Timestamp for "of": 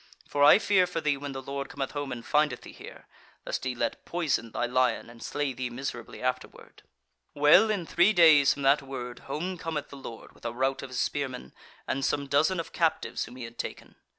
10.81-10.89, 12.59-12.73